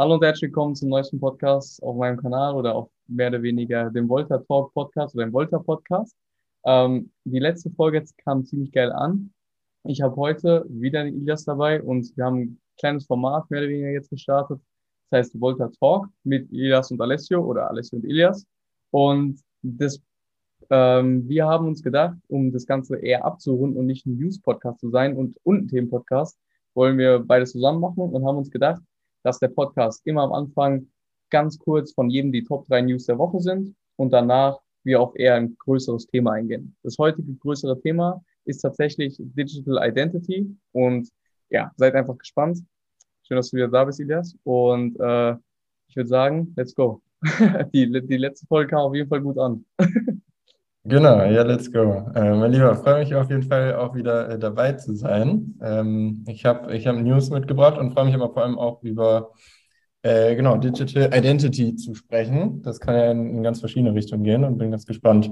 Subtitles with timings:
[0.00, 3.90] Hallo und herzlich willkommen zum neuesten Podcast auf meinem Kanal oder auf mehr oder weniger
[3.90, 6.16] dem Volta Talk Podcast oder dem Volta Podcast.
[6.64, 9.30] Ähm, die letzte Folge jetzt kam ziemlich geil an.
[9.84, 13.68] Ich habe heute wieder den Ilias dabei und wir haben ein kleines Format mehr oder
[13.68, 14.58] weniger jetzt gestartet.
[15.10, 18.46] Das heißt Volta Talk mit Ilias und Alessio oder Alessio und Ilias.
[18.90, 20.00] Und das,
[20.70, 24.88] ähm, wir haben uns gedacht, um das Ganze eher abzurunden und nicht ein News-Podcast zu
[24.88, 26.38] sein und, und ein Themen-Podcast,
[26.72, 28.80] wollen wir beides zusammen machen und haben uns gedacht,
[29.22, 30.88] dass der Podcast immer am Anfang
[31.30, 35.14] ganz kurz von jedem die Top 3 News der Woche sind und danach wir auf
[35.16, 36.76] eher ein größeres Thema eingehen.
[36.82, 41.08] Das heutige größere Thema ist tatsächlich Digital Identity und
[41.50, 42.58] ja, seid einfach gespannt.
[43.22, 44.36] Schön, dass du wieder da bist, Ilias.
[44.44, 45.32] Und äh,
[45.88, 47.02] ich würde sagen, let's go.
[47.74, 49.64] die, die letzte Folge kam auf jeden Fall gut an.
[50.84, 52.10] Genau, ja, let's go.
[52.14, 55.58] Äh, mein Lieber, freue mich auf jeden Fall auch wieder äh, dabei zu sein.
[55.60, 59.32] Ähm, ich habe ich hab News mitgebracht und freue mich aber vor allem auch über
[60.02, 62.62] äh, genau, Digital Identity zu sprechen.
[62.62, 65.30] Das kann ja in, in, ganz verschiedene Richtungen gehen und bin ganz gespannt,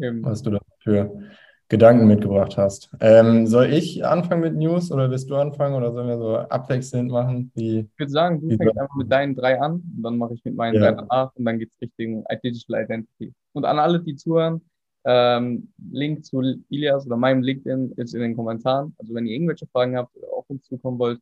[0.00, 0.24] Eben.
[0.24, 1.20] was du da für
[1.68, 2.90] Gedanken mitgebracht hast.
[2.98, 7.12] Ähm, soll ich anfangen mit News oder willst du anfangen oder sollen wir so abwechselnd
[7.12, 7.52] machen?
[7.54, 10.44] Wie, ich würde sagen, du fängst einfach mit deinen drei an und dann mache ich
[10.44, 10.80] mit meinen ja.
[10.80, 13.32] drei danach und dann geht es Richtung Digital Identity.
[13.52, 14.62] Und an alle, die zuhören,
[15.04, 18.94] ähm, Link zu Ilias oder meinem LinkedIn ist in den Kommentaren.
[18.98, 21.20] Also wenn ihr irgendwelche Fragen habt oder auf uns zukommen wollt,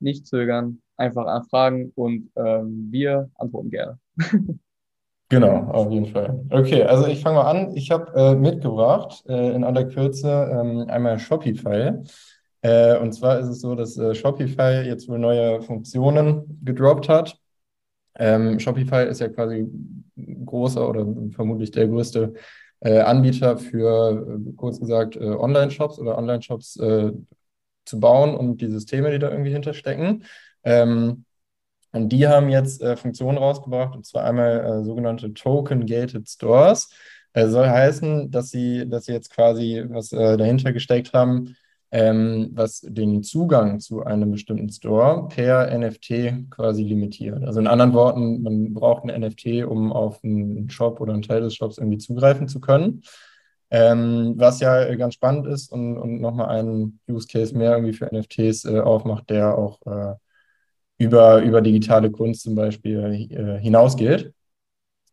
[0.00, 3.98] nicht zögern, einfach anfragen und ähm, wir antworten gerne.
[5.28, 6.44] genau, auf jeden Fall.
[6.50, 7.76] Okay, also ich fange mal an.
[7.76, 11.92] Ich habe äh, mitgebracht äh, in aller Kürze ähm, einmal Shopify.
[12.60, 17.38] Äh, und zwar ist es so, dass äh, Shopify jetzt wohl neue Funktionen gedroppt hat.
[18.16, 19.68] Ähm, Shopify ist ja quasi
[20.44, 22.38] großer oder vermutlich der größte äh,
[23.00, 27.12] Anbieter für, äh, kurz gesagt, äh, Online-Shops oder Online-Shops äh,
[27.84, 30.24] zu bauen und die Systeme, die da irgendwie hinterstecken.
[30.64, 31.24] Ähm,
[31.92, 36.90] und die haben jetzt äh, Funktionen rausgebracht, und zwar einmal sogenannte Token-Gated Stores.
[37.34, 41.56] soll heißen, dass sie, dass sie jetzt quasi was dahinter gesteckt haben,
[41.90, 47.42] ähm, was den Zugang zu einem bestimmten Store per NFT quasi limitiert.
[47.44, 51.40] Also in anderen Worten, man braucht ein NFT, um auf einen Shop oder einen Teil
[51.40, 53.02] des Shops irgendwie zugreifen zu können.
[53.70, 58.06] Ähm, was ja ganz spannend ist und, und nochmal einen Use Case mehr irgendwie für
[58.06, 60.14] NFTs äh, aufmacht, der auch äh,
[60.98, 64.32] über, über digitale Kunst zum Beispiel äh, hinausgeht.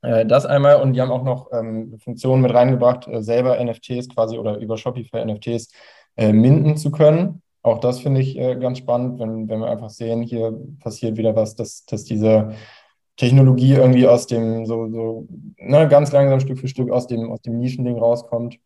[0.02, 4.09] Äh, das einmal und die haben auch noch ähm, Funktionen mit reingebracht, äh, selber NFTs
[4.09, 5.72] quasi oder über Shopify NFTs
[6.16, 7.42] äh, minden zu können.
[7.62, 11.36] Auch das finde ich äh, ganz spannend, wenn, wenn wir einfach sehen, hier passiert wieder
[11.36, 12.52] was, dass, dass diese
[13.18, 15.28] Technologie irgendwie aus dem, so, so
[15.58, 18.59] ne, ganz langsam Stück für Stück aus dem, aus dem Nischending rauskommt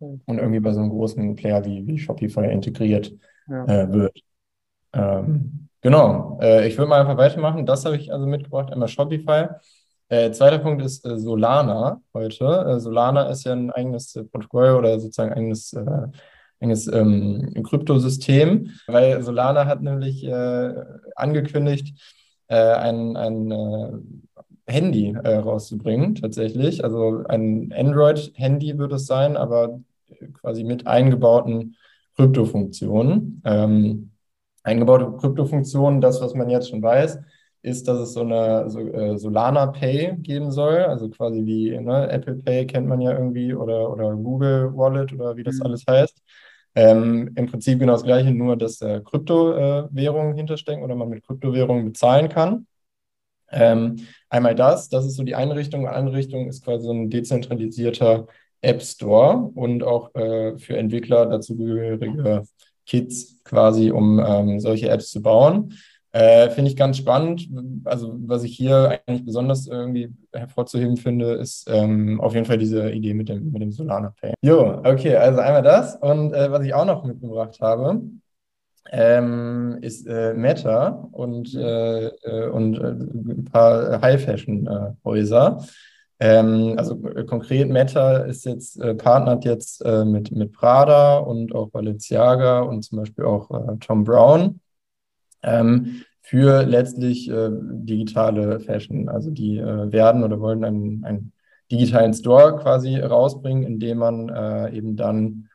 [0.00, 0.20] mhm.
[0.26, 3.12] und irgendwie bei so einem großen Player wie, wie Shopify integriert
[3.48, 3.64] ja.
[3.64, 4.20] äh, wird.
[4.92, 7.64] Ähm, genau, äh, ich würde mal einfach weitermachen.
[7.64, 9.46] Das habe ich also mitgebracht, einmal Shopify.
[10.08, 12.44] Äh, zweiter Punkt ist äh, Solana heute.
[12.44, 15.84] Äh, Solana ist ja ein eigenes äh, Protokoll oder sozusagen eigenes äh,
[16.62, 20.74] enges ähm, Kryptosystem, weil Solana hat nämlich äh,
[21.16, 21.94] angekündigt,
[22.48, 23.92] äh, ein, ein äh,
[24.66, 26.84] Handy äh, rauszubringen, tatsächlich.
[26.84, 29.80] Also ein Android-Handy wird es sein, aber
[30.40, 31.76] quasi mit eingebauten
[32.16, 33.42] Kryptofunktionen.
[33.44, 34.10] Ähm,
[34.62, 37.18] eingebaute Kryptofunktionen, das, was man jetzt schon weiß,
[37.62, 42.10] ist, dass es so eine so, äh, Solana Pay geben soll, also quasi wie ne,
[42.10, 45.62] Apple Pay kennt man ja irgendwie oder, oder Google Wallet oder wie das mhm.
[45.62, 46.22] alles heißt.
[46.74, 51.84] Ähm, Im Prinzip genau das Gleiche, nur dass äh, Kryptowährungen hinterstecken oder man mit Kryptowährungen
[51.84, 52.66] bezahlen kann.
[53.50, 53.96] Ähm,
[54.30, 55.82] einmal das, das ist so die eine Richtung.
[55.82, 58.26] Die andere Richtung ist quasi so ein dezentralisierter
[58.62, 62.44] App Store und auch äh, für Entwickler dazugehörige
[62.86, 65.74] Kits quasi, um ähm, solche Apps zu bauen.
[66.14, 67.48] Äh, finde ich ganz spannend.
[67.84, 72.90] Also, was ich hier eigentlich besonders irgendwie hervorzuheben finde, ist ähm, auf jeden Fall diese
[72.90, 74.34] Idee mit dem, mit dem Solana Pay.
[74.42, 75.96] Jo, okay, also einmal das.
[75.96, 78.02] Und äh, was ich auch noch mitgebracht habe,
[78.90, 85.64] ähm, ist äh, Meta und, äh, äh, und äh, ein paar High-Fashion-Häuser.
[86.20, 86.96] Ähm, also
[87.26, 93.24] konkret Meta ist jetzt, partnert jetzt mit, mit Prada und auch Balenciaga und zum Beispiel
[93.24, 93.48] auch
[93.80, 94.60] Tom Brown
[95.42, 99.08] ähm, für letztlich äh, digitale Fashion.
[99.08, 101.32] Also die äh, werden oder wollen einen, einen,
[101.70, 105.48] digitalen Store quasi rausbringen, in dem man äh, eben dann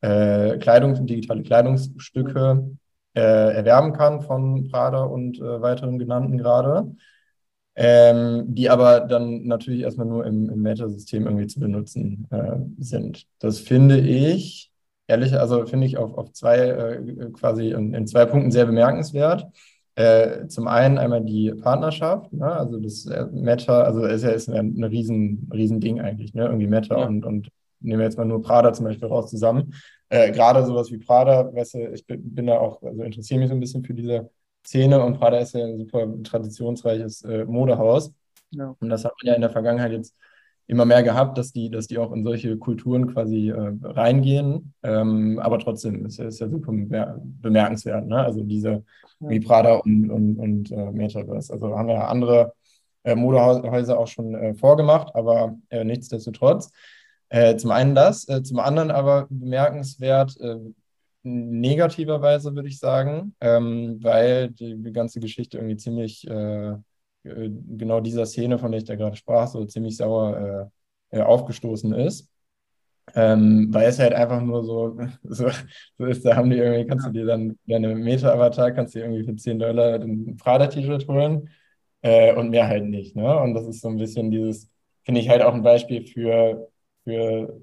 [0.00, 2.70] äh, Kleidung, digitale Kleidungsstücke
[3.14, 6.94] äh, erwerben kann von Prada und äh, weiteren genannten gerade.
[7.74, 12.28] Ähm, die aber dann natürlich erstmal nur im, im Meta-System irgendwie zu benutzen
[12.78, 13.26] sind.
[13.38, 14.70] Das finde ich
[15.06, 19.46] ehrlich, also finde ich auf, auf zwei, äh, quasi in, in, zwei Punkten sehr bemerkenswert.
[19.94, 22.52] Äh, zum einen einmal die Partnerschaft, ne?
[22.52, 26.44] also das äh, Meta, also ist ja ist ein, ein riesen, riesen Ding eigentlich, ne?
[26.44, 27.06] irgendwie Meta ja.
[27.06, 27.48] und, und
[27.80, 29.72] nehmen wir jetzt mal nur Prada zum Beispiel raus zusammen.
[30.10, 33.48] Äh, Gerade sowas wie Prada, weißt du, ich bin, bin, da auch, also interessiere mich
[33.48, 34.30] so ein bisschen für diese
[34.66, 38.12] Szene und Prada ist ja ein super traditionsreiches äh, Modehaus.
[38.50, 38.76] Ja.
[38.78, 40.14] Und das hat man ja in der Vergangenheit jetzt
[40.66, 44.74] immer mehr gehabt, dass die, dass die auch in solche Kulturen quasi äh, reingehen.
[44.82, 48.06] Ähm, aber trotzdem ist, ist ja super bemerkenswert.
[48.06, 48.18] Ne?
[48.18, 48.84] Also diese
[49.20, 51.52] wie Prada und, und, und äh, Metaverse.
[51.52, 52.52] Also haben ja andere
[53.04, 56.70] äh, Modehäuser auch schon äh, vorgemacht, aber äh, nichtsdestotrotz.
[57.28, 60.36] Äh, zum einen das, zum anderen aber bemerkenswert,
[61.24, 66.24] negativerweise würde ich sagen, ähm, weil die, die, ganze Geschichte irgendwie ziemlich
[67.76, 70.70] genau dieser Szene, von der ich da gerade sprach, so ziemlich sauer
[71.12, 72.30] aufgestoßen ist.
[73.14, 75.48] Ähm, weil es halt einfach nur so, so,
[75.96, 79.04] so, ist, da haben die irgendwie, kannst du dir dann deine Meta-Avatar, kannst du dir
[79.06, 81.48] irgendwie für 10 Dollar ein Prada-T-Shirt holen
[82.02, 83.14] äh, und mehr halt nicht.
[83.14, 83.38] Ne?
[83.40, 84.68] Und das ist so ein bisschen dieses,
[85.04, 86.68] finde ich halt auch ein Beispiel für,
[87.04, 87.60] für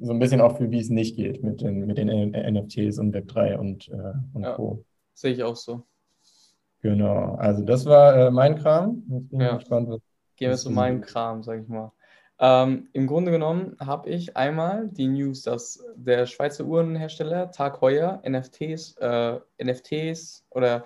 [0.00, 3.14] so ein bisschen auch für, wie es nicht geht mit den, mit den NFTs und
[3.14, 4.84] Web3 und, äh, und ja, Co.
[5.14, 5.86] Sehe ich auch so.
[6.86, 9.02] Genau, also das war äh, mein Kram.
[9.08, 9.56] Jetzt bin ja.
[9.56, 10.00] gespannt, was.
[10.36, 11.90] Gehen wir zu meinem Kram, sag ich mal.
[12.38, 18.22] Ähm, Im Grunde genommen habe ich einmal die News, dass der Schweizer Uhrenhersteller Tag Heuer
[18.24, 20.84] NFTs, äh, NFTs oder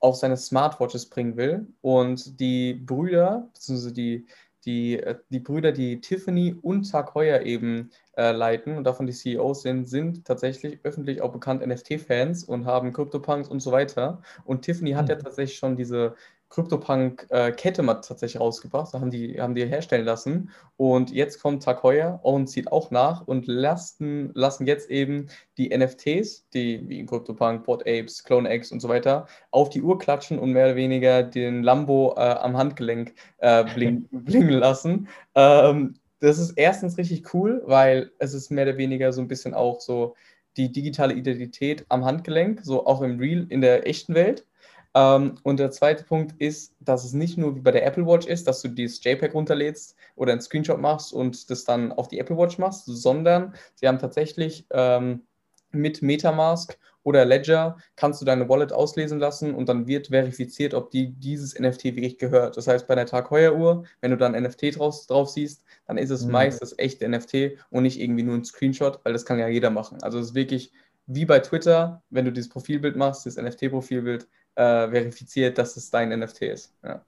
[0.00, 1.68] auf seine Smartwatches bringen will.
[1.82, 4.26] Und die Brüder, beziehungsweise die,
[4.64, 9.12] die, äh, die Brüder, die Tiffany und Tag Heuer eben äh, leiten und davon die
[9.12, 14.20] CEOs sind, sind tatsächlich öffentlich auch bekannt NFT-Fans und haben CryptoPunks und so weiter.
[14.44, 15.22] Und Tiffany hat ja hm.
[15.22, 16.14] tatsächlich schon diese
[16.50, 18.92] CryptoPunk-Kette mal tatsächlich rausgebracht.
[18.94, 20.50] Haben die, haben die herstellen lassen.
[20.76, 25.76] Und jetzt kommt Tag Heuer und zieht auch nach und lassen, lassen jetzt eben die
[25.76, 30.38] NFTs, die wie CryptoPunk, Bot Apes, Clone X und so weiter, auf die Uhr klatschen
[30.38, 35.08] und mehr oder weniger den Lambo äh, am Handgelenk äh, bling, blingen lassen.
[35.34, 39.54] Ähm, das ist erstens richtig cool, weil es ist mehr oder weniger so ein bisschen
[39.54, 40.14] auch so
[40.56, 44.46] die digitale Identität am Handgelenk, so auch im Real, in der echten Welt.
[44.94, 48.26] Ähm, und der zweite Punkt ist, dass es nicht nur wie bei der Apple Watch
[48.26, 52.18] ist, dass du dieses JPEG runterlädst oder einen Screenshot machst und das dann auf die
[52.18, 55.22] Apple Watch machst, sondern sie haben tatsächlich ähm,
[55.70, 60.90] mit Metamask oder Ledger kannst du deine Wallet auslesen lassen und dann wird verifiziert, ob
[60.90, 62.56] die dieses NFT wirklich gehört.
[62.56, 65.96] Das heißt, bei einer Tag Heuer Uhr, wenn du dann NFT drauf, drauf siehst, dann
[65.96, 66.32] ist es mhm.
[66.32, 69.70] meist das echte NFT und nicht irgendwie nur ein Screenshot, weil das kann ja jeder
[69.70, 70.02] machen.
[70.02, 70.72] Also es ist wirklich
[71.06, 76.10] wie bei Twitter, wenn du dieses Profilbild machst, das NFT-Profilbild, äh, verifiziert, dass es dein
[76.10, 76.74] NFT ist.
[76.84, 77.02] Ja.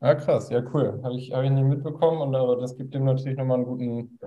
[0.00, 0.98] Ah, krass, ja, cool.
[1.02, 4.18] Habe ich, hab ich nicht mitbekommen und aber das gibt dem natürlich nochmal einen guten,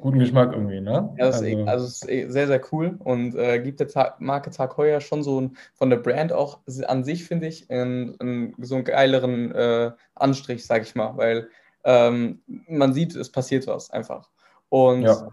[0.00, 1.14] guten Geschmack irgendwie, ne?
[1.16, 4.50] Ja, das also, ist, also ist sehr, sehr cool und äh, gibt der Tag, Marke
[4.50, 8.54] Tag Heuer schon so ein, von der Brand auch an sich, finde ich, in, in
[8.58, 11.48] so einen geileren äh, Anstrich, sag ich mal, weil
[11.84, 14.30] ähm, man sieht, es passiert was einfach.
[14.68, 15.28] Und ja.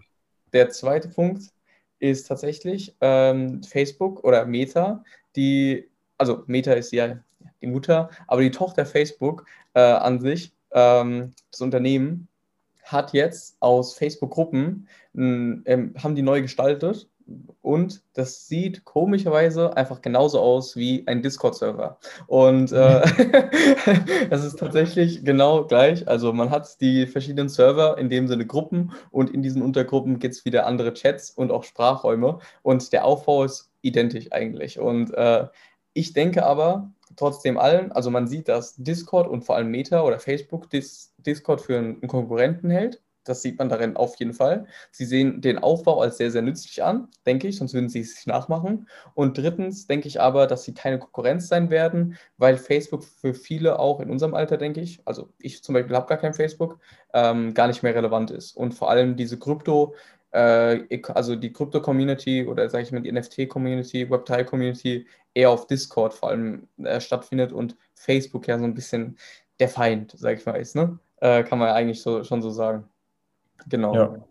[0.52, 1.44] der zweite Punkt
[1.98, 5.02] ist tatsächlich ähm, Facebook oder Meta,
[5.34, 5.88] die
[6.18, 7.18] also Meta ist ja
[7.60, 9.44] die Mutter, aber die Tochter Facebook
[9.74, 12.28] äh, an sich, ähm, das Unternehmen,
[12.82, 17.08] hat jetzt aus Facebook-Gruppen, ähm, haben die neu gestaltet
[17.60, 21.98] und das sieht komischerweise einfach genauso aus wie ein Discord-Server.
[22.26, 23.02] Und äh,
[24.30, 26.06] es ist tatsächlich genau gleich.
[26.08, 30.34] Also man hat die verschiedenen Server, in dem Sinne Gruppen und in diesen Untergruppen gibt
[30.34, 34.78] es wieder andere Chats und auch Sprachräume und der Aufbau ist identisch eigentlich.
[34.78, 35.46] Und äh,
[35.94, 40.18] ich denke aber, trotzdem allen, also man sieht, dass Discord und vor allem Meta oder
[40.18, 43.00] Facebook Dis Discord für einen Konkurrenten hält.
[43.24, 44.66] Das sieht man darin auf jeden Fall.
[44.90, 48.16] Sie sehen den Aufbau als sehr, sehr nützlich an, denke ich, sonst würden sie es
[48.16, 48.88] nicht nachmachen.
[49.14, 53.78] Und drittens denke ich aber, dass sie keine Konkurrenz sein werden, weil Facebook für viele
[53.78, 56.80] auch in unserem Alter, denke ich, also ich zum Beispiel habe gar kein Facebook,
[57.14, 58.56] ähm, gar nicht mehr relevant ist.
[58.56, 59.94] Und vor allem diese Krypto-
[60.32, 66.30] äh, also die Krypto-Community oder sage ich mal die NFT-Community, Web3-Community eher auf Discord vor
[66.30, 69.18] allem äh, stattfindet und Facebook ja so ein bisschen
[69.60, 70.98] der Feind, sage ich mal, ist, ne?
[71.20, 72.88] Äh, kann man ja eigentlich so, schon so sagen.
[73.68, 73.94] Genau.
[73.94, 74.24] Ja.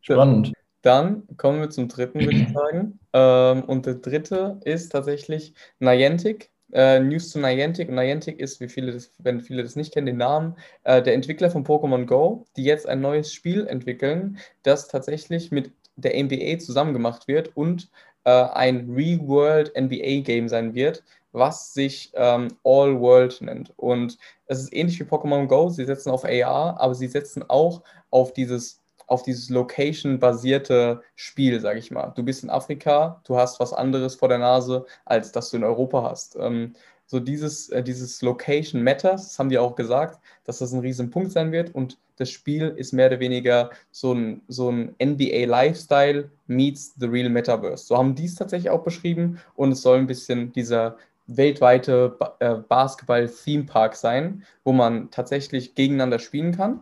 [0.00, 0.52] Spannend.
[0.82, 2.98] Dann kommen wir zum dritten, würde ich sagen.
[3.12, 6.50] Ähm, und der dritte ist tatsächlich Niantic.
[6.72, 7.90] Äh, News zu Niantic.
[7.90, 11.50] Niantic ist, wie viele das, wenn viele das nicht kennen, den Namen, äh, der Entwickler
[11.50, 16.92] von Pokémon Go, die jetzt ein neues Spiel entwickeln, das tatsächlich mit der NBA zusammen
[16.92, 17.90] gemacht wird und
[18.24, 23.72] äh, ein Real-World NBA-Game sein wird, was sich ähm, All World nennt.
[23.76, 25.68] Und es ist ähnlich wie Pokémon Go.
[25.68, 31.78] Sie setzen auf AR, aber sie setzen auch auf dieses auf dieses Location-basierte Spiel, sage
[31.78, 32.12] ich mal.
[32.14, 35.64] Du bist in Afrika, du hast was anderes vor der Nase, als das du in
[35.64, 36.36] Europa hast.
[36.40, 36.74] Ähm,
[37.12, 41.10] so dieses, äh, dieses Location Matters, das haben die auch gesagt, dass das ein riesen
[41.10, 41.74] Punkt sein wird.
[41.74, 47.04] Und das Spiel ist mehr oder weniger so ein, so ein NBA Lifestyle meets the
[47.04, 47.84] real Metaverse.
[47.84, 49.38] So haben die es tatsächlich auch beschrieben.
[49.56, 56.18] Und es soll ein bisschen dieser weltweite ba äh, Basketball-Theme-Park sein, wo man tatsächlich gegeneinander
[56.18, 56.80] spielen kann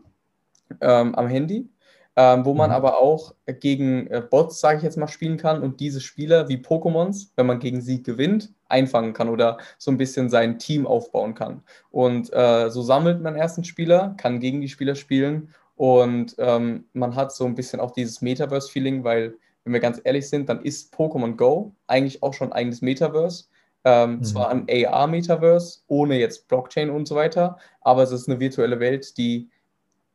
[0.81, 1.69] ähm, am Handy
[2.17, 2.77] ähm, wo man mhm.
[2.77, 6.57] aber auch gegen äh, Bots, sage ich jetzt mal, spielen kann und diese Spieler wie
[6.57, 11.35] Pokémons, wenn man gegen sie gewinnt, einfangen kann oder so ein bisschen sein Team aufbauen
[11.35, 11.63] kann.
[11.91, 16.85] Und äh, so sammelt man erst einen Spieler, kann gegen die Spieler spielen und ähm,
[16.93, 20.61] man hat so ein bisschen auch dieses Metaverse-Feeling, weil, wenn wir ganz ehrlich sind, dann
[20.61, 23.45] ist Pokémon Go eigentlich auch schon ein eigenes Metaverse.
[23.85, 24.25] Ähm, mhm.
[24.25, 29.17] Zwar ein AR-Metaverse, ohne jetzt Blockchain und so weiter, aber es ist eine virtuelle Welt,
[29.17, 29.49] die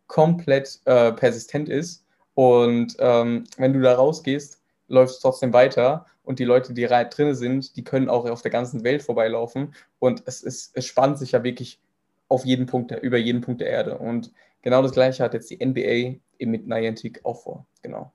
[0.08, 2.06] komplett äh, persistent ist.
[2.34, 7.36] Und ähm, wenn du da rausgehst, läufst du trotzdem weiter und die Leute, die drin
[7.36, 9.74] sind, die können auch auf der ganzen Welt vorbeilaufen.
[10.00, 11.80] Und es, ist, es spannt sich ja wirklich
[12.28, 13.98] auf jeden Punkt, über jeden Punkt der Erde.
[13.98, 14.32] Und
[14.62, 17.66] genau das Gleiche hat jetzt die NBA mit Niantic auch vor.
[17.82, 18.12] Genau.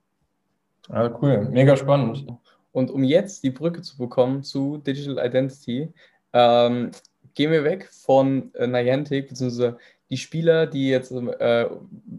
[0.88, 2.26] Ah, cool, mega spannend.
[2.73, 5.92] Und um jetzt die Brücke zu bekommen zu Digital Identity,
[6.32, 6.90] ähm,
[7.35, 9.78] gehen wir weg von äh, Niantic, beziehungsweise
[10.10, 11.66] die Spieler, die jetzt äh,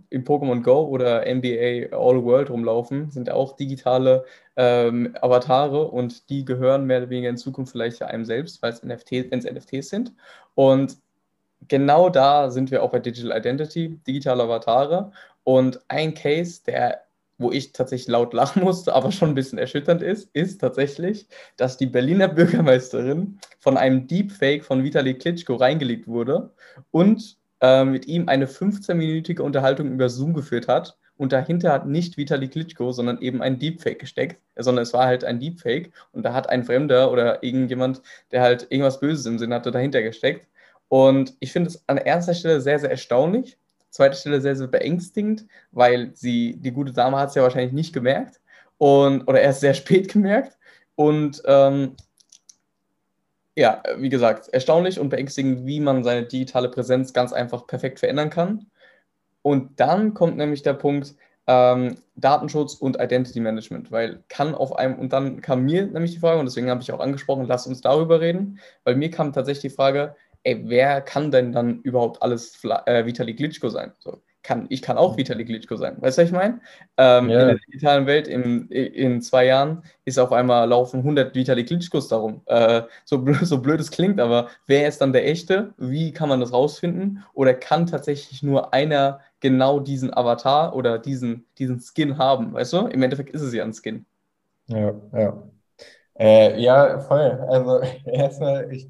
[0.10, 4.24] in Pokémon Go oder NBA All World rumlaufen, sind auch digitale
[4.56, 8.84] ähm, Avatare und die gehören mehr oder weniger in Zukunft vielleicht einem selbst, weil es
[8.84, 10.14] NFT, NFTs sind.
[10.56, 10.98] Und
[11.68, 15.12] genau da sind wir auch bei Digital Identity, digitale Avatare.
[15.44, 17.02] Und ein Case, der
[17.42, 21.76] wo ich tatsächlich laut lachen musste, aber schon ein bisschen erschütternd ist, ist tatsächlich, dass
[21.76, 26.52] die Berliner Bürgermeisterin von einem Deepfake von Vitali Klitschko reingelegt wurde
[26.92, 30.98] und äh, mit ihm eine 15-minütige Unterhaltung über Zoom geführt hat.
[31.18, 35.24] Und dahinter hat nicht Vitali Klitschko, sondern eben ein Deepfake gesteckt, sondern es war halt
[35.24, 35.92] ein Deepfake.
[36.12, 38.02] Und da hat ein Fremder oder irgendjemand,
[38.32, 40.48] der halt irgendwas Böses im Sinn hatte, dahinter gesteckt.
[40.88, 43.58] Und ich finde es an erster Stelle sehr, sehr erstaunlich.
[43.92, 47.94] Zweite Stelle sehr, sehr beängstigend, weil sie, die gute Dame hat es ja wahrscheinlich nicht
[47.94, 48.42] gemerkt.
[48.80, 50.58] Und, oder erst sehr spät gemerkt.
[50.96, 51.96] Und ähm,
[53.62, 58.32] ja, wie gesagt, erstaunlich und beängstigend, wie man seine digitale Präsenz ganz einfach perfekt verändern
[58.32, 58.66] kann.
[59.44, 61.14] Und dann kommt nämlich der Punkt
[61.46, 66.20] ähm, Datenschutz und Identity Management, weil kann auf einem, und dann kam mir nämlich die
[66.20, 69.72] Frage, und deswegen habe ich auch angesprochen, lass uns darüber reden, weil mir kam tatsächlich
[69.72, 73.94] die Frage, ey, wer kann denn dann überhaupt alles äh, Vitali Glitschko sein?
[74.00, 75.98] So, kann, ich kann auch Vitali Klitschko sein.
[76.00, 76.62] Weißt du, was ich meine?
[76.98, 77.42] Ähm, ja.
[77.42, 82.08] In der digitalen Welt in, in zwei Jahren ist auf einmal laufen 100 Vitali Klitschkos
[82.08, 82.42] darum.
[82.46, 85.74] Äh, so, so blöd es klingt, aber wer ist dann der echte?
[85.78, 87.24] Wie kann man das rausfinden?
[87.34, 92.54] Oder kann tatsächlich nur einer genau diesen Avatar oder diesen, diesen Skin haben?
[92.54, 92.88] Weißt du?
[92.88, 94.06] Im Endeffekt ist es ja ein Skin.
[94.68, 95.44] Ja, ja.
[96.20, 97.40] Äh, ja, voll.
[97.50, 98.90] Also erstmal, ich,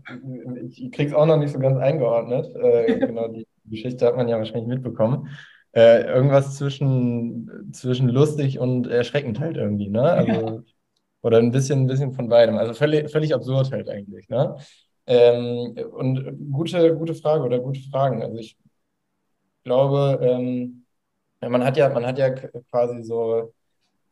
[0.69, 2.55] ich krieg's auch noch nicht so ganz eingeordnet.
[2.55, 5.29] Äh, genau, die Geschichte hat man ja wahrscheinlich mitbekommen.
[5.73, 10.03] Äh, irgendwas zwischen, zwischen lustig und erschreckend halt irgendwie, ne?
[10.03, 10.63] Also,
[11.21, 12.57] oder ein bisschen, ein bisschen von beidem.
[12.57, 14.57] Also völlig, völlig absurd halt eigentlich, ne?
[15.07, 18.21] Ähm, und gute, gute Frage oder gute Fragen.
[18.21, 18.57] Also ich
[19.63, 20.85] glaube, ähm,
[21.41, 23.53] man hat ja, man hat ja quasi so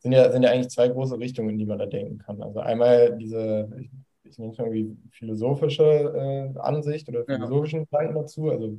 [0.00, 2.42] sind ja, sind ja eigentlich zwei große Richtungen, in die man da denken kann.
[2.42, 3.90] Also einmal diese, ich,
[4.24, 7.84] ich nenne es irgendwie philosophische äh, Ansicht oder philosophischen ja.
[7.84, 8.78] Gedanken dazu, also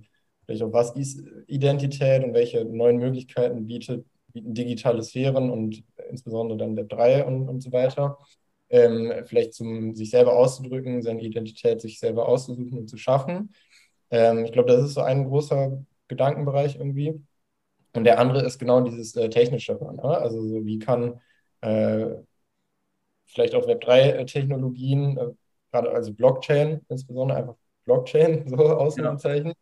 [0.64, 6.76] auch was ist Identität und welche neuen Möglichkeiten bietet, bieten digitale Sphären und insbesondere dann
[6.76, 8.18] Web 3 und, und so weiter.
[8.70, 13.54] Ähm, vielleicht zum sich selber auszudrücken, seine Identität sich selber auszusuchen und zu schaffen.
[14.12, 17.22] Ähm, ich glaube, das ist so ein großer Gedankenbereich irgendwie.
[17.94, 19.94] Und der andere ist genau dieses äh, Technischere.
[19.96, 20.04] Ne?
[20.04, 21.20] Also so wie kann
[21.62, 22.08] äh,
[23.26, 25.28] vielleicht auch Web3-Technologien, äh,
[25.72, 27.56] gerade also Blockchain insbesondere, einfach
[27.86, 29.56] Blockchain, so Ausrufezeichen, genau.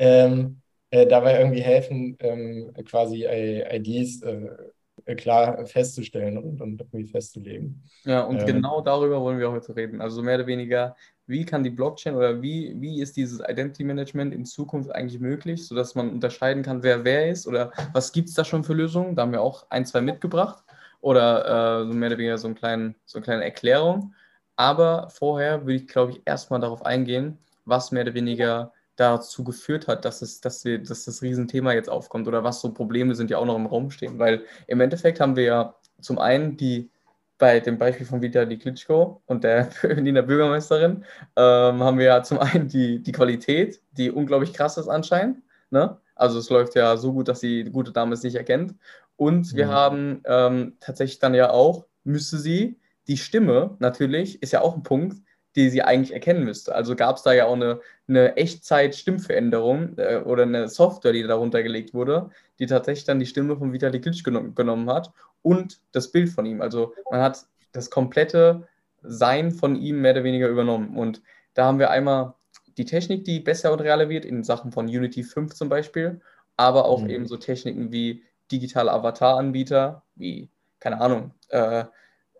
[0.00, 7.82] Ähm, äh, dabei irgendwie helfen, ähm, quasi IDs äh, klar festzustellen und, und irgendwie festzulegen.
[8.04, 10.00] Ja, und ähm, genau darüber wollen wir heute reden.
[10.00, 14.34] Also mehr oder weniger, wie kann die Blockchain oder wie, wie ist dieses Identity Management
[14.34, 18.34] in Zukunft eigentlich möglich, sodass man unterscheiden kann, wer wer ist oder was gibt es
[18.34, 19.14] da schon für Lösungen?
[19.14, 20.64] Da haben wir auch ein, zwei mitgebracht
[21.02, 24.14] oder äh, so mehr oder weniger so, einen kleinen, so eine kleine Erklärung.
[24.56, 29.88] Aber vorher würde ich, glaube ich, erstmal darauf eingehen, was mehr oder weniger dazu geführt
[29.88, 33.30] hat, dass, es, dass, wir, dass das Riesenthema jetzt aufkommt oder was so Probleme sind,
[33.30, 34.18] die auch noch im Raum stehen.
[34.18, 36.90] Weil im Endeffekt haben wir ja zum einen die
[37.38, 41.04] bei dem Beispiel von Vitali Klitschko und der Berliner Bürgermeisterin
[41.36, 45.38] ähm, haben wir ja zum einen die, die Qualität, die unglaublich krass ist anscheinend.
[45.70, 45.96] Ne?
[46.14, 48.74] Also es läuft ja so gut, dass die gute Dame es nicht erkennt.
[49.16, 49.70] Und wir Mhm.
[49.70, 52.78] haben ähm, tatsächlich dann ja auch, müsste sie,
[53.08, 55.16] die Stimme natürlich, ist ja auch ein Punkt,
[55.56, 56.74] die sie eigentlich erkennen müsste.
[56.74, 61.62] Also gab es da ja auch eine, eine Echtzeit-Stimmveränderung äh, oder eine Software, die darunter
[61.62, 66.12] gelegt wurde, die tatsächlich dann die Stimme von Vitali Klitsch genommen, genommen hat und das
[66.12, 66.60] Bild von ihm.
[66.62, 68.68] Also man hat das komplette
[69.02, 70.96] Sein von ihm mehr oder weniger übernommen.
[70.96, 71.22] Und
[71.54, 72.34] da haben wir einmal
[72.76, 76.20] die Technik, die besser und realer wird, in Sachen von Unity 5 zum Beispiel,
[76.56, 77.10] aber auch Mhm.
[77.10, 81.84] eben so Techniken wie digitale Avatar-Anbieter, wie, keine Ahnung, äh,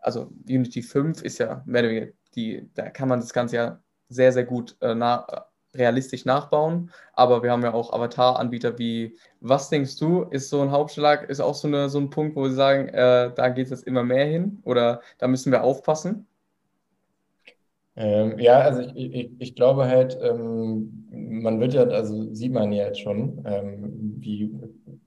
[0.00, 3.80] also Unity 5 ist ja mehr oder weniger die, da kann man das Ganze ja
[4.08, 5.26] sehr, sehr gut äh, na,
[5.74, 6.90] realistisch nachbauen.
[7.12, 11.40] Aber wir haben ja auch Avatar-Anbieter wie, was denkst du, ist so ein Hauptschlag, ist
[11.40, 14.02] auch so, eine, so ein Punkt, wo sie sagen, äh, da geht es jetzt immer
[14.04, 16.26] mehr hin oder da müssen wir aufpassen?
[17.96, 22.72] Ähm, ja, also ich, ich, ich glaube halt, ähm, man wird ja, also sieht man
[22.72, 24.52] ja jetzt schon, ähm, wie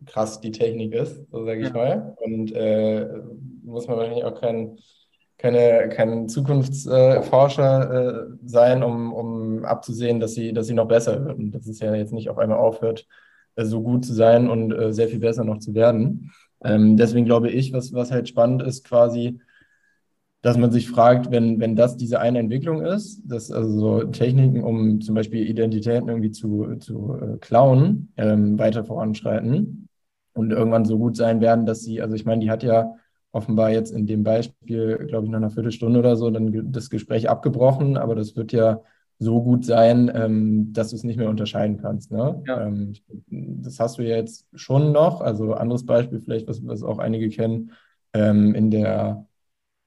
[0.05, 1.73] krass die Technik ist, so sage ich Ja.
[1.73, 2.15] mal.
[2.21, 3.07] Und äh,
[3.63, 4.77] muss man wahrscheinlich auch kein,
[5.43, 11.37] keine, kein Zukunftsforscher äh, sein, um, um abzusehen, dass sie, dass sie noch besser wird.
[11.37, 13.05] Und dass es ja jetzt nicht auf einmal aufhört,
[13.55, 16.31] äh, so gut zu sein und äh, sehr viel besser noch zu werden.
[16.63, 19.41] Ähm, deswegen glaube ich, was, was halt spannend ist, quasi
[20.41, 24.61] dass man sich fragt, wenn, wenn das diese eine Entwicklung ist, dass also so Techniken,
[24.61, 29.87] um zum Beispiel Identitäten irgendwie zu, zu äh, klauen, ähm, weiter voranschreiten
[30.33, 32.93] und irgendwann so gut sein werden, dass sie, also ich meine, die hat ja
[33.33, 37.29] offenbar jetzt in dem Beispiel, glaube ich, nach einer Viertelstunde oder so dann das Gespräch
[37.29, 38.81] abgebrochen, aber das wird ja
[39.19, 42.11] so gut sein, ähm, dass du es nicht mehr unterscheiden kannst.
[42.11, 42.41] Ne?
[42.47, 42.65] Ja.
[42.65, 42.93] Ähm,
[43.29, 45.21] das hast du ja jetzt schon noch.
[45.21, 47.71] Also anderes Beispiel vielleicht, was, was auch einige kennen,
[48.13, 49.25] ähm, in der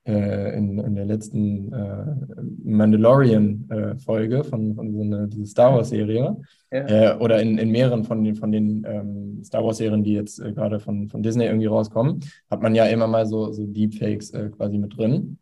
[0.07, 2.05] äh, in, in der letzten äh,
[2.65, 6.37] Mandalorian-Folge von, von so einer diese Star Wars-Serie
[6.73, 6.79] Ja.
[7.15, 10.53] äh, oder in, in mehreren von den, von den ähm, Star Wars-Serien, die jetzt äh,
[10.53, 12.21] gerade von, von Disney irgendwie rauskommen,
[12.51, 15.39] hat man ja immer mal so, so Deepfakes äh, quasi mit drin.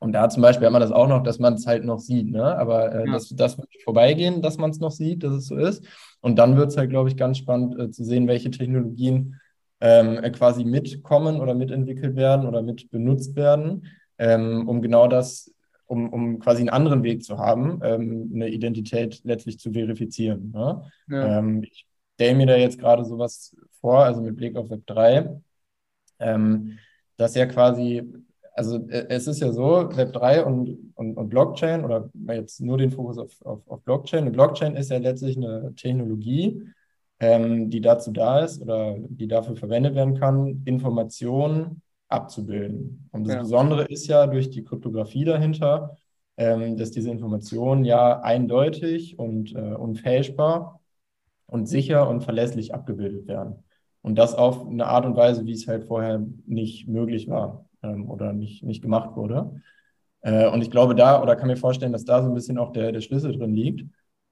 [0.00, 2.30] Und da zum Beispiel hat man das auch noch, dass man es halt noch sieht,
[2.30, 2.44] ne?
[2.58, 3.12] Aber äh, Ja.
[3.14, 5.82] das, das wird vorbeigehen, dass man es noch sieht, dass es so ist.
[6.20, 9.36] Und dann wird es halt, glaube ich, ganz spannend äh, zu sehen, welche Technologien
[9.84, 15.52] ähm, äh, quasi mitkommen oder mitentwickelt werden oder mit benutzt werden, ähm, um genau das,
[15.86, 20.52] um, um quasi einen anderen Weg zu haben, ähm, eine Identität letztlich zu verifizieren.
[20.52, 20.90] Ne?
[21.10, 21.38] Ja.
[21.38, 25.38] Ähm, ich stelle mir da jetzt gerade sowas vor, also mit Blick auf Web 3,
[26.18, 26.78] ähm,
[27.18, 28.10] dass ja quasi,
[28.54, 32.78] also äh, es ist ja so, Web 3 und, und, und Blockchain oder jetzt nur
[32.78, 34.22] den Fokus auf, auf, auf Blockchain.
[34.22, 36.62] Eine Blockchain ist ja letztlich eine Technologie,
[37.24, 43.08] ähm, die dazu da ist oder die dafür verwendet werden kann, Informationen abzubilden.
[43.12, 43.40] Und das Ja.
[43.42, 45.96] Besondere ist ja durch die Kryptographie dahinter,
[46.36, 50.80] ähm, dass diese Informationen ja eindeutig und äh, unfälschbar
[51.46, 53.64] und sicher und verlässlich abgebildet werden.
[54.02, 58.10] Und das auf eine Art und Weise, wie es halt vorher nicht möglich war ähm,
[58.10, 59.62] oder nicht, nicht gemacht wurde.
[60.22, 62.72] Äh, und ich glaube da, oder kann mir vorstellen, dass da so ein bisschen auch
[62.72, 63.84] der, der Schlüssel drin liegt,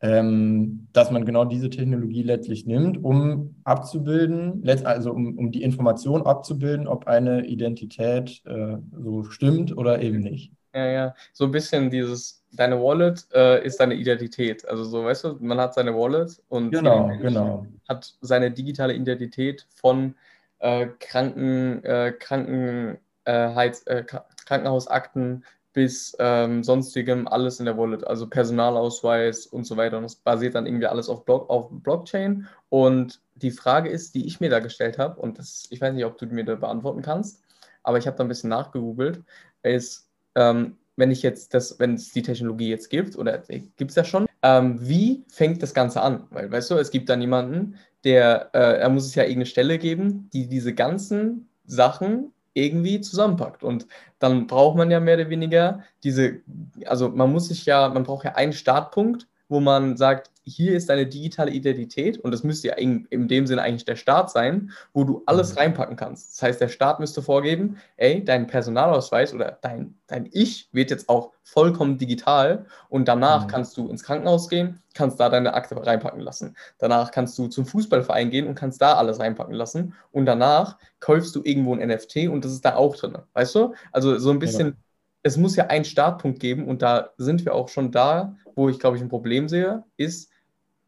[0.03, 6.23] ähm, dass man genau diese Technologie letztlich nimmt, um abzubilden, also um, um die Information
[6.27, 10.53] abzubilden, ob eine Identität äh, so stimmt oder eben nicht.
[10.75, 14.67] Ja, ja, so ein bisschen dieses, deine Wallet äh, ist deine Identität.
[14.67, 17.67] Also so, weißt du, man hat seine Wallet und Genau, genau.
[17.89, 20.15] hat seine digitale Identität von
[20.61, 28.29] äh, Kranken, äh, Krankenheits, äh, Kra- Krankenhausakten bis ähm, sonstigem alles in der Wallet, also
[28.29, 29.97] Personalausweis und so weiter.
[29.97, 32.47] Und das basiert dann irgendwie alles auf, Block, auf Blockchain.
[32.69, 36.05] Und die Frage ist, die ich mir da gestellt habe, und das, ich weiß nicht,
[36.05, 37.43] ob du mir da beantworten kannst,
[37.83, 39.23] aber ich habe da ein bisschen nachgegoogelt,
[39.63, 43.97] ist, ähm, wenn ich jetzt das, wenn es die Technologie jetzt gibt, oder gibt es
[43.97, 46.25] ja schon, ähm, wie fängt das Ganze an?
[46.31, 49.79] Weil, weißt du, es gibt dann jemanden, der, äh, er muss es ja irgendeine Stelle
[49.79, 53.63] geben, die diese ganzen Sachen irgendwie zusammenpackt.
[53.63, 53.87] Und
[54.19, 56.41] dann braucht man ja mehr oder weniger diese,
[56.87, 60.89] also man muss sich ja, man braucht ja einen Startpunkt, wo man sagt, hier ist
[60.89, 64.73] deine digitale Identität und das müsste ja in, in dem Sinne eigentlich der Start sein,
[64.93, 65.59] wo du alles Mhm.
[65.59, 66.33] reinpacken kannst.
[66.33, 71.09] Das heißt, der Staat müsste vorgeben, ey, dein Personalausweis oder dein, dein Ich wird jetzt
[71.09, 73.49] auch vollkommen digital und danach Mhm.
[73.49, 76.57] kannst du ins Krankenhaus gehen, kannst da deine Akte reinpacken lassen.
[76.79, 81.35] Danach kannst du zum Fußballverein gehen und kannst da alles reinpacken lassen und danach kaufst
[81.37, 83.17] du irgendwo ein NFT und das ist da auch drin.
[83.35, 83.75] Weißt du?
[83.93, 84.75] Also so ein bisschen, Ja.
[85.23, 88.79] Es muss ja einen Startpunkt geben und da sind wir auch schon da, wo ich
[88.79, 90.31] glaube ich ein Problem sehe, ist,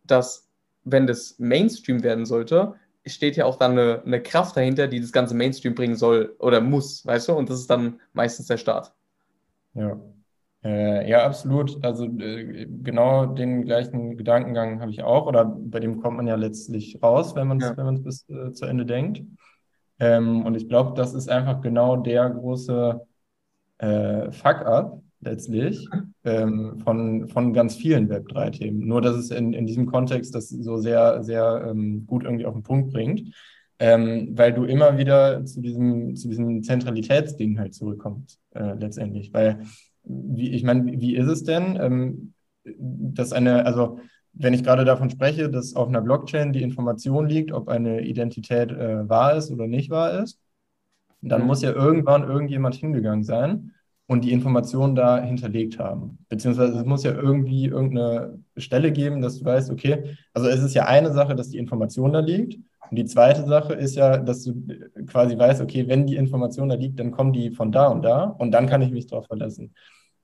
[0.04, 0.48] dass
[0.84, 2.74] wenn das Mainstream werden sollte,
[3.06, 6.60] steht ja auch dann eine, eine Kraft dahinter, die das ganze Mainstream bringen soll oder
[6.60, 7.34] muss, weißt du?
[7.34, 8.92] Und das ist dann meistens der Start.
[9.74, 10.00] Ja.
[10.64, 11.84] Äh, ja, absolut.
[11.84, 16.36] Also äh, genau den gleichen Gedankengang habe ich auch, oder bei dem kommt man ja
[16.36, 17.76] letztlich raus, wenn man es Ja.
[17.76, 19.22] wenn bis äh, zu Ende denkt.
[20.00, 23.06] Ähm, und ich glaube, das ist einfach genau der große
[23.84, 25.88] äh, Fuck-up letztlich
[26.24, 28.86] ähm, von, von ganz vielen Web3-Themen.
[28.86, 32.54] Nur, dass es in, in diesem Kontext das so sehr, sehr ähm, gut irgendwie auf
[32.54, 33.34] den Punkt bringt,
[33.78, 39.32] ähm, weil du immer wieder zu diesem, zu diesem Zentralitätsding halt zurückkommst, äh, letztendlich.
[39.32, 39.60] Weil,
[40.04, 43.98] wie, ich meine, wie ist es denn, ähm, dass eine, also
[44.32, 48.72] wenn ich gerade davon spreche, dass auf einer Blockchain die Information liegt, ob eine Identität
[48.72, 50.40] äh, wahr ist oder nicht wahr ist,
[51.28, 51.46] dann mhm.
[51.46, 53.72] muss ja irgendwann irgendjemand hingegangen sein
[54.06, 56.18] und die Information da hinterlegt haben.
[56.28, 60.74] Beziehungsweise es muss ja irgendwie irgendeine Stelle geben, dass du weißt, okay, also es ist
[60.74, 62.58] ja eine Sache, dass die Information da liegt.
[62.90, 64.54] Und die zweite Sache ist ja, dass du
[65.06, 68.24] quasi weißt, okay, wenn die Information da liegt, dann kommen die von da und da
[68.24, 69.74] und dann kann ich mich darauf verlassen.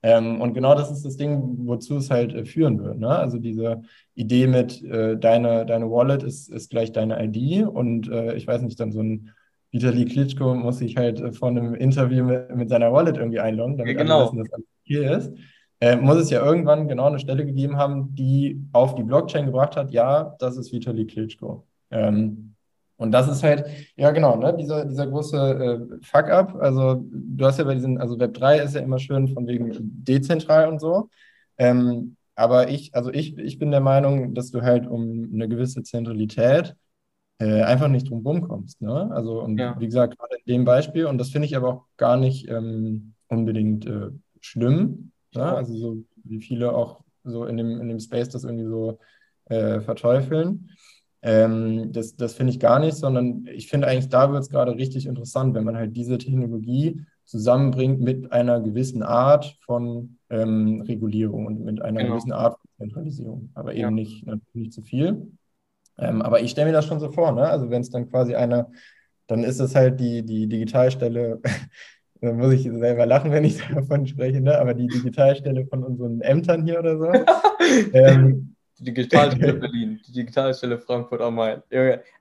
[0.03, 2.99] Ähm, und genau das ist das Ding, wozu es halt äh, führen wird.
[2.99, 3.09] Ne?
[3.09, 3.83] Also diese
[4.15, 8.63] Idee mit äh, deine, deine Wallet ist, ist gleich deine ID und äh, ich weiß
[8.63, 9.31] nicht, dann so ein
[9.73, 13.79] Vitali Klitschko muss sich halt äh, vor einem Interview mit, mit seiner Wallet irgendwie einloggen,
[13.79, 14.17] damit ja, genau.
[14.17, 15.33] alle wissen, dass alles hier ist.
[15.81, 19.77] Äh, muss es ja irgendwann genau eine Stelle gegeben haben, die auf die Blockchain gebracht
[19.77, 21.67] hat, ja, das ist Vitali Klitschko.
[21.91, 22.55] Ähm,
[23.01, 23.65] und das ist halt,
[23.97, 26.55] ja genau, ne, dieser, dieser große äh, Fuck-up.
[26.57, 29.71] Also du hast ja bei diesen, also Web 3 ist ja immer schön von wegen
[29.75, 31.09] dezentral und so.
[31.57, 35.83] Ähm, aber ich, also ich, ich bin der Meinung, dass du halt um eine gewisse
[35.83, 36.77] Zentralität
[37.41, 38.83] äh, einfach nicht drum rumkommst.
[38.83, 39.11] Ne?
[39.13, 39.75] Also, und ja.
[39.81, 43.15] wie gesagt, gerade in dem Beispiel, und das finde ich aber auch gar nicht ähm,
[43.29, 45.13] unbedingt äh, schlimm.
[45.35, 45.43] Ne?
[45.43, 48.99] Also so wie viele auch so in dem, in dem Space das irgendwie so
[49.47, 50.71] äh, verteufeln.
[51.23, 54.75] Ähm, das das finde ich gar nicht, sondern ich finde eigentlich, da wird es gerade
[54.75, 61.47] richtig interessant, wenn man halt diese Technologie zusammenbringt mit einer gewissen Art von ähm, Regulierung
[61.47, 62.15] und mit einer genau.
[62.15, 63.91] gewissen Art von Zentralisierung, aber eben ja.
[63.91, 65.31] nicht, nicht zu viel.
[66.01, 67.49] Ähm, aber ich stelle mir das schon so vor, ne?
[67.49, 68.71] Also wenn es dann quasi eine,
[69.27, 71.41] dann ist es halt die, die Digitalstelle,
[72.21, 74.59] da muss ich selber lachen, wenn ich davon spreche, ne?
[74.59, 77.13] aber die Digitalstelle von unseren Ämtern hier oder so.
[77.93, 81.63] ähm, die Digitalstelle Berlin, die Digitalstelle Frankfurt am Main.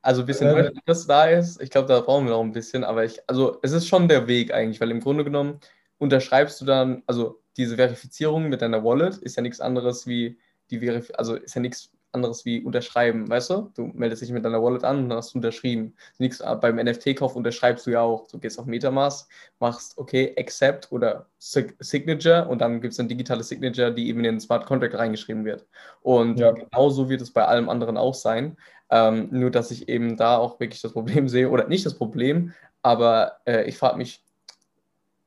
[0.01, 2.83] Also ein bisschen, äh, das da ist, ich glaube, da brauchen wir noch ein bisschen,
[2.83, 5.59] aber ich, also es ist schon der Weg eigentlich, weil im Grunde genommen
[5.99, 10.37] unterschreibst du dann, also diese Verifizierung mit deiner Wallet ist ja nichts anderes wie
[10.69, 13.71] die Verifizierung, also ist ja nichts anderes wie unterschreiben, weißt du?
[13.75, 15.95] Du meldest dich mit deiner Wallet an und dann hast du unterschrieben.
[16.17, 18.27] Nichts, äh, beim NFT-Kauf unterschreibst du ja auch.
[18.27, 23.49] Du gehst auf Metamask, machst, okay, Accept oder Signature und dann gibt es ein digitales
[23.49, 25.65] Signature, die eben in den Smart Contract reingeschrieben wird.
[26.01, 26.51] Und ja.
[26.51, 28.57] genauso wird es bei allem anderen auch sein.
[28.89, 32.53] Ähm, nur, dass ich eben da auch wirklich das Problem sehe, oder nicht das Problem,
[32.81, 34.23] aber äh, ich frage mich,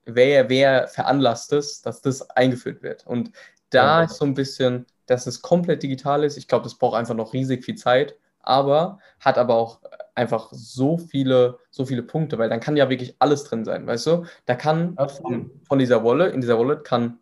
[0.05, 3.07] wer, wer veranlasst es, dass das eingeführt wird?
[3.07, 3.31] Und
[3.71, 6.37] da ist so ein bisschen dass es komplett digital ist.
[6.37, 9.81] Ich glaube, das braucht einfach noch riesig viel Zeit, aber hat aber auch
[10.15, 14.07] einfach so viele, so viele Punkte, weil dann kann ja wirklich alles drin sein, weißt
[14.07, 14.25] du?
[14.47, 17.19] Da kann von, von, dieser Wallet, in dieser Wallet kann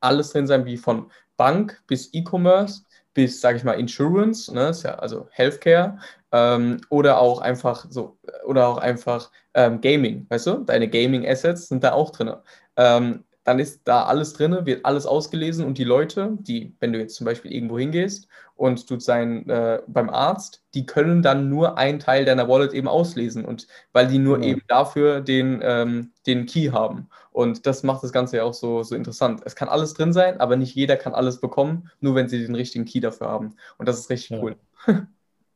[0.00, 2.82] alles drin sein, wie von Bank bis E-Commerce
[3.14, 5.98] bis, sage ich mal, Insurance, ne, ja also Healthcare,
[6.32, 8.16] ähm, oder auch einfach so,
[8.46, 10.54] oder auch einfach ähm, Gaming, weißt du?
[10.64, 12.32] Deine Gaming-Assets sind da auch drin.
[12.76, 16.98] Ähm, dann ist da alles drin, wird alles ausgelesen und die Leute, die, wenn du
[16.98, 21.76] jetzt zum Beispiel irgendwo hingehst und du sein äh, beim Arzt, die können dann nur
[21.76, 24.50] einen Teil deiner Wallet eben auslesen und weil die nur ja.
[24.50, 27.08] eben dafür den, ähm, den Key haben.
[27.32, 29.40] Und das macht das Ganze ja auch so, so interessant.
[29.44, 32.54] Es kann alles drin sein, aber nicht jeder kann alles bekommen, nur wenn sie den
[32.54, 33.56] richtigen Key dafür haben.
[33.78, 34.42] Und das ist richtig ja.
[34.42, 34.56] cool.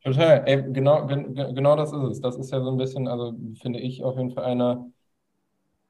[0.03, 2.20] Total, Ey, genau, genau das ist es.
[2.20, 4.92] Das ist ja so ein bisschen, also finde ich auf jeden Fall eine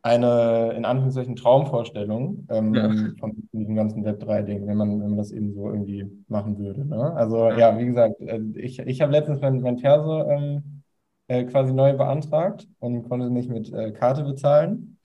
[0.06, 2.88] eine, in Anführungszeichen, Traumvorstellung ähm, ja.
[3.18, 6.86] von diesem ganzen Web3-Ding, wenn man, wenn man das eben so irgendwie machen würde.
[6.86, 7.12] Ne?
[7.14, 10.82] Also ja, wie gesagt, äh, ich, ich habe letztens mein, mein Perso ähm,
[11.26, 14.96] äh, quasi neu beantragt und konnte nicht mit äh, Karte bezahlen.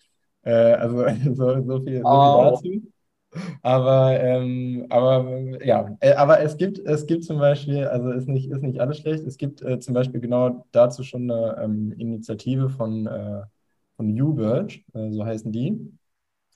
[0.43, 0.97] Äh, also
[1.33, 2.57] so, so, viel, so oh.
[2.57, 2.91] viel dazu.
[3.63, 8.51] Aber, ähm, aber ja, äh, aber es gibt, es gibt zum Beispiel, also ist nicht,
[8.51, 12.69] ist nicht alles schlecht, es gibt äh, zum Beispiel genau dazu schon eine ähm, Initiative
[12.69, 13.09] von
[14.01, 15.79] von UBirch, äh, so heißen die.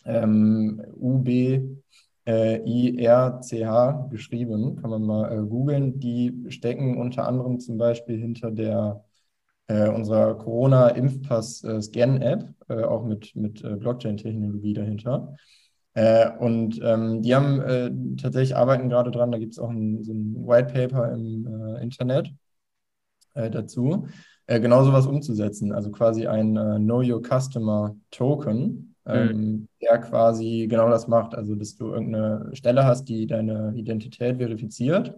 [0.04, 1.78] Ähm, U-B-I-R-C-H
[4.10, 6.00] geschrieben, kann man mal äh, googeln.
[6.00, 9.04] Die stecken unter anderem zum Beispiel hinter der
[9.68, 15.36] äh, unserer Corona-Impfpass-Scan-App, äh, auch mit, mit äh, Blockchain-Technologie dahinter.
[15.94, 20.04] Äh, und ähm, die haben äh, tatsächlich arbeiten gerade dran, da gibt es auch ein,
[20.04, 22.34] so ein White Paper im äh, Internet
[23.34, 24.08] dazu
[24.48, 25.72] äh, genau sowas umzusetzen.
[25.72, 29.68] Also quasi ein äh, Know Your Customer Token, ähm, mhm.
[29.82, 31.36] der quasi genau das macht.
[31.36, 35.16] Also, dass du irgendeine Stelle hast, die deine Identität verifiziert.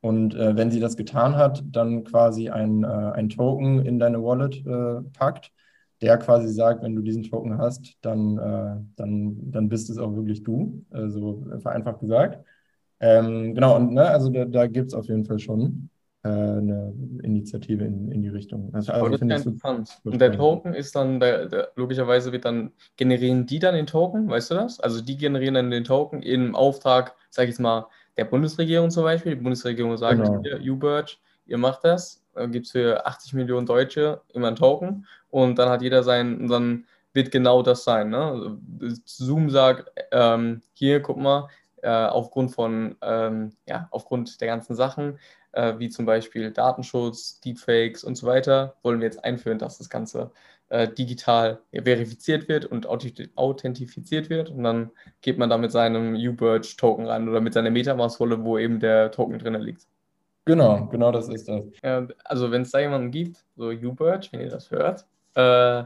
[0.00, 4.22] Und äh, wenn sie das getan hat, dann quasi ein, äh, ein Token in deine
[4.22, 5.52] Wallet äh, packt,
[6.00, 10.16] der quasi sagt, wenn du diesen Token hast, dann, äh, dann, dann bist es auch
[10.16, 12.44] wirklich du, so also vereinfacht gesagt.
[12.98, 15.91] Ähm, genau, und ne, also da, da gibt es auf jeden Fall schon äh,
[16.28, 18.70] eine Initiative in, in die Richtung.
[18.72, 19.98] Also, also das ist interessant.
[20.04, 24.28] Und der Token ist dann, der, der, logischerweise wird dann, generieren die dann den Token,
[24.28, 24.78] weißt du das?
[24.78, 29.02] Also die generieren dann den Token im Auftrag, sag ich jetzt mal, der Bundesregierung zum
[29.02, 29.34] Beispiel.
[29.34, 30.40] Die Bundesregierung sagt, genau.
[30.42, 35.58] hier, UBird, ihr macht das, gibt es für 80 Millionen Deutsche immer einen Token und
[35.58, 38.10] dann hat jeder sein, dann wird genau das sein.
[38.10, 38.18] Ne?
[38.18, 38.58] Also,
[39.04, 41.48] Zoom sagt, ähm, hier, guck mal,
[41.82, 45.18] äh, aufgrund von, ähm, ja, aufgrund der ganzen Sachen,
[45.52, 49.88] äh, wie zum Beispiel Datenschutz, Deepfakes und so weiter, wollen wir jetzt einführen, dass das
[49.88, 50.30] Ganze
[50.68, 54.50] äh, digital verifiziert wird und authentifiziert wird.
[54.50, 58.80] Und dann geht man da mit seinem UBird-Token ran oder mit seiner Metamask-Wolle, wo eben
[58.80, 59.86] der Token drin liegt.
[60.44, 61.62] Genau, genau das ist das.
[61.84, 65.84] Ja, also wenn es da jemanden gibt, so UBird, wenn ihr das hört, äh,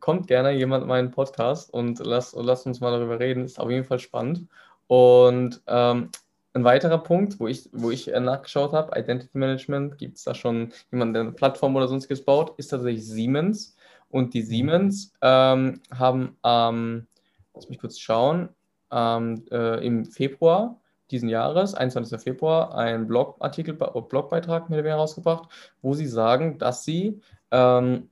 [0.00, 3.44] kommt gerne jemand in meinen Podcast und lasst, lasst uns mal darüber reden.
[3.44, 4.46] Ist auf jeden Fall spannend.
[4.86, 6.10] Und ähm,
[6.56, 10.34] ein weiterer Punkt, wo ich, wo ich äh, nachgeschaut habe, Identity Management, gibt es da
[10.34, 13.76] schon jemanden, der eine Plattform oder sonstiges baut, ist tatsächlich Siemens.
[14.08, 17.06] Und die Siemens ähm, haben, ähm,
[17.54, 18.48] lass mich kurz schauen,
[18.90, 22.20] ähm, äh, im Februar diesen Jahres, 21.
[22.20, 25.48] Februar, einen Blogartikel, Blogbeitrag mit herausgebracht,
[25.82, 28.08] wo sie sagen, dass sie, ähm,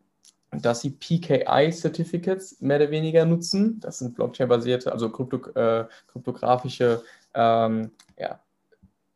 [0.53, 3.81] dass sie PKI-Certificates mehr oder weniger nutzen.
[3.81, 7.03] Das sind Blockchain-basierte, also krypto, äh, kryptografische
[7.35, 8.41] ähm, ja,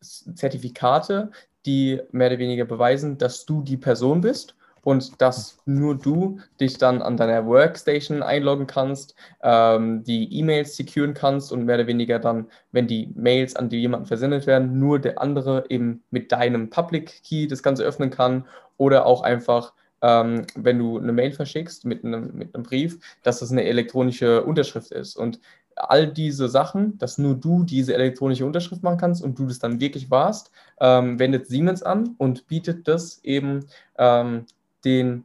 [0.01, 1.31] Zertifikate,
[1.67, 6.79] die mehr oder weniger beweisen, dass du die Person bist und dass nur du dich
[6.79, 12.19] dann an deiner Workstation einloggen kannst, ähm, die E-Mails securen kannst und mehr oder weniger
[12.19, 16.71] dann, wenn die Mails an die jemanden versendet werden, nur der andere eben mit deinem
[16.71, 21.85] Public Key das Ganze öffnen kann oder auch einfach ähm, wenn du eine Mail verschickst
[21.85, 25.17] mit einem, mit einem Brief, dass das eine elektronische Unterschrift ist.
[25.17, 25.41] Und
[25.77, 29.81] all diese Sachen, dass nur du diese elektronische Unterschrift machen kannst und du das dann
[29.81, 34.47] wirklich warst, ähm, wendet Siemens an und bietet das eben ähm,
[34.85, 35.25] den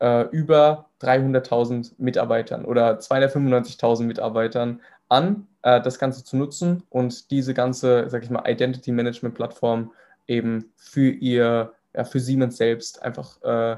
[0.00, 7.54] äh, über 300.000 Mitarbeitern oder 295.000 Mitarbeitern an, äh, das Ganze zu nutzen und diese
[7.54, 9.92] ganze, sag ich mal, Identity Management Plattform
[10.26, 13.76] eben für ihr, ja, für Siemens selbst einfach äh,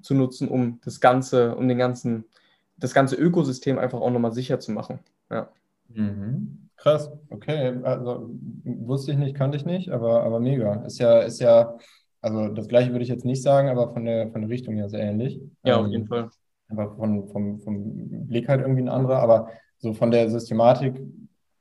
[0.00, 2.24] zu nutzen, um das Ganze, um den ganzen
[2.82, 4.98] das ganze Ökosystem einfach auch nochmal sicher zu machen.
[5.30, 5.48] Ja.
[5.88, 6.68] Mhm.
[6.76, 7.78] Krass, okay.
[7.84, 8.30] Also
[8.64, 10.84] wusste ich nicht, kannte ich nicht, aber, aber mega.
[10.84, 11.76] Ist ja, ist ja,
[12.20, 14.88] also das gleiche würde ich jetzt nicht sagen, aber von der, von der Richtung her
[14.88, 15.40] sehr ähnlich.
[15.64, 16.28] Ja, auf ähm, jeden Fall.
[16.68, 21.00] Aber von, vom, vom Blick halt irgendwie ein anderer, aber so von der Systematik,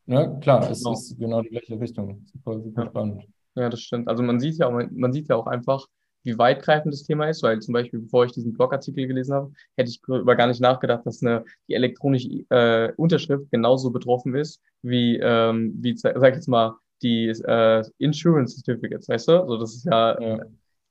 [0.06, 0.94] ne, klar, es genau.
[0.94, 2.26] ist genau die gleiche Richtung.
[2.32, 2.90] Super, super ja.
[2.90, 3.24] spannend.
[3.56, 4.08] Ja, das stimmt.
[4.08, 5.86] Also man sieht ja auch, man sieht ja auch einfach,
[6.24, 9.90] wie weitgreifend das Thema ist, weil zum Beispiel, bevor ich diesen Blogartikel gelesen habe, hätte
[9.90, 15.18] ich über gar nicht nachgedacht, dass eine, die elektronische äh, Unterschrift genauso betroffen ist, wie,
[15.18, 19.42] ähm, wie sag ich jetzt mal, die äh, Insurance Certificates, weißt du?
[19.42, 20.46] Also das ist ja, ja.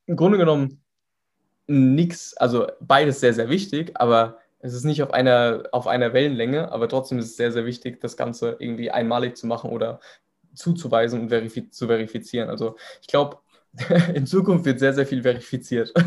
[0.06, 0.82] im Grunde genommen
[1.66, 6.70] nichts, also beides sehr, sehr wichtig, aber es ist nicht auf einer, auf einer Wellenlänge,
[6.72, 10.00] aber trotzdem ist es sehr, sehr wichtig, das Ganze irgendwie einmalig zu machen oder
[10.54, 12.50] zuzuweisen und verifiz zu verifizieren.
[12.50, 13.38] Also ich glaube,
[14.14, 15.92] in Zukunft wird sehr, sehr viel verifiziert.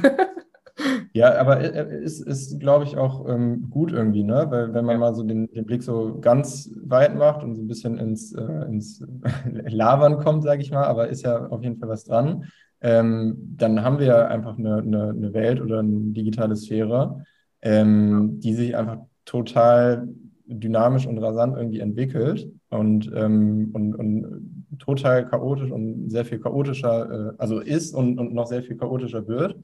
[1.16, 4.48] Ja, aber es ist, ist glaube ich, auch ähm, gut irgendwie, ne?
[4.50, 5.00] Weil wenn man ja.
[5.00, 8.66] mal so den, den, Blick so ganz weit macht und so ein bisschen ins, äh,
[8.66, 9.06] ins
[9.46, 12.46] Labern kommt, sage ich mal, aber ist ja auf jeden Fall was dran,
[12.82, 17.24] ähm, dann haben wir ja einfach eine, eine, eine, Welt oder eine digitale Sphäre,
[17.62, 20.08] ähm, die sich einfach total
[20.46, 27.32] dynamisch und rasant irgendwie entwickelt und, ähm, und, und total chaotisch und sehr viel chaotischer,
[27.32, 29.58] äh, also ist und, und noch sehr viel chaotischer wird.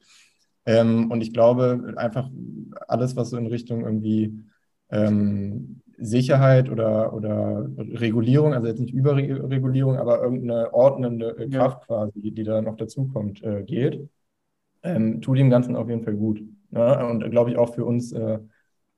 [0.66, 2.28] Ähm, und ich glaube, einfach
[2.88, 4.38] alles, was so in Richtung irgendwie
[4.90, 11.86] ähm, Sicherheit oder, oder Regulierung, also jetzt nicht Überregulierung, aber irgendeine ordnende Kraft ja.
[11.86, 14.08] quasi, die da noch dazukommt, äh, geht,
[14.82, 16.42] ähm, tut dem Ganzen auf jeden Fall gut.
[16.70, 17.06] Ne?
[17.06, 18.38] Und glaube ich auch für uns, äh,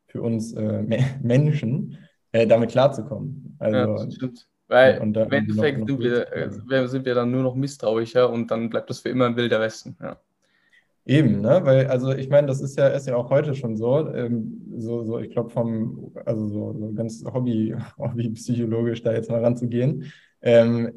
[0.07, 0.83] für uns äh,
[1.23, 1.99] Menschen,
[2.33, 3.57] äh, damit klarzukommen.
[3.59, 4.29] Also, ja,
[4.73, 5.17] das stimmt.
[5.17, 8.51] Weil im Endeffekt noch, noch sind, wir, äh, sind wir dann nur noch misstrauischer und
[8.51, 9.97] dann bleibt das für immer ein wilder Westen.
[10.01, 10.17] Ja.
[11.05, 11.61] Eben, ne?
[11.65, 14.09] Weil, also ich meine, das ist ja, ist ja auch heute schon so.
[14.15, 19.43] Ähm, so, so, ich glaube, vom, also so, so ganz Hobby, hobbypsychologisch da jetzt mal
[19.43, 20.93] ranzugehen, ähm,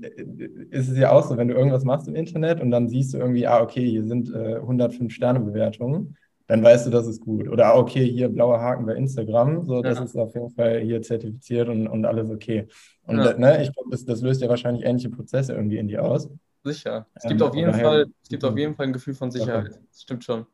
[0.72, 3.18] ist es ja auch so, wenn du irgendwas machst im Internet und dann siehst du
[3.18, 6.16] irgendwie, ah, okay, hier sind äh, 105 Sterne-Bewertungen
[6.48, 7.48] dann weißt du, das ist gut.
[7.48, 10.04] Oder ah, okay, hier blauer Haken bei Instagram, so das ja.
[10.04, 12.68] ist auf jeden Fall hier zertifiziert und, und alles okay.
[13.06, 13.38] Und ja.
[13.38, 16.30] ne, ich glaube, das, das löst ja wahrscheinlich ähnliche Prozesse irgendwie in dir aus.
[16.64, 17.06] sicher.
[17.14, 19.80] Es gibt, Ähm, auf jeden Fall, es gibt auf jeden Fall ein Gefühl von Sicherheit.
[19.92, 20.46] Das stimmt schon.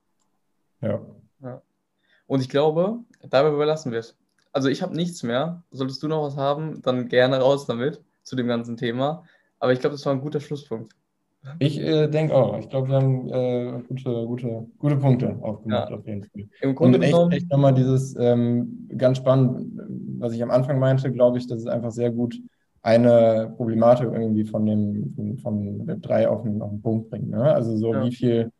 [1.41, 1.61] Ja.
[2.27, 4.17] Und ich glaube, dabei überlassen wir es.
[4.51, 5.63] Also ich habe nichts mehr.
[5.71, 9.23] Solltest du noch was haben, dann gerne raus damit zu dem ganzen Thema.
[9.59, 10.93] Aber ich glaube, das war ein guter Schlusspunkt.
[11.59, 12.57] Ich äh, denke auch.
[12.59, 15.97] Ich glaube, wir haben äh, gute, gute, gute Punkte aufgemacht, Ja.
[15.97, 16.43] auf jeden Fall.
[16.61, 19.79] Im Grunde Und echt, genommen, echt nochmal dieses ähm, ganz spannend,
[20.19, 22.39] was ich am Anfang meinte, glaube ich, dass es einfach sehr gut
[22.83, 27.29] eine Problematik irgendwie von dem von, von Web 3 auf den, auf den Punkt bringt.
[27.29, 27.43] Ne?
[27.53, 28.05] Also so Ja.
[28.05, 28.51] wie viel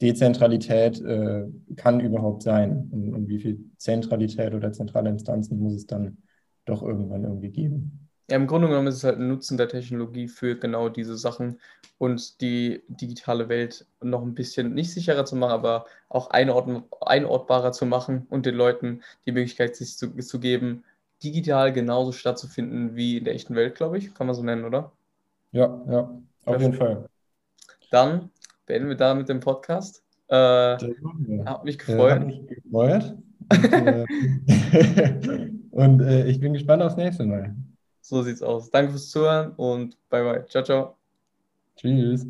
[0.00, 1.44] Dezentralität äh,
[1.76, 6.18] kann überhaupt sein und, und wie viel Zentralität oder zentrale Instanzen muss es dann
[6.64, 8.07] doch irgendwann irgendwie geben.
[8.30, 11.60] Ja, im Grunde genommen ist es halt ein Nutzen der Technologie für genau diese Sachen
[11.98, 17.72] und die digitale Welt noch ein bisschen nicht sicherer zu machen, aber auch einordn einordbarer
[17.72, 20.84] zu machen und den Leuten die Möglichkeit sich zu, zu geben,
[21.22, 24.14] digital genauso stattzufinden wie in der echten Welt, glaube ich.
[24.14, 24.92] Kann man so nennen, oder?
[25.52, 26.00] Ja, ja,
[26.44, 26.62] auf Perfekt.
[26.62, 27.08] jeden Fall.
[27.90, 28.30] Dann
[28.66, 30.04] beenden wir damit den Podcast.
[30.28, 30.78] Äh,
[31.44, 32.12] hat mich Äh, gefreut.
[32.12, 33.16] hat mich gefreut.
[33.70, 34.06] Und, äh,
[35.70, 37.54] und äh, ich bin gespannt aufs nächste Mal.
[38.08, 38.70] So sieht's aus.
[38.70, 40.46] Danke fürs Zuhören und bye bye.
[40.48, 40.98] Ciao, ciao.
[41.76, 42.26] Tschüss.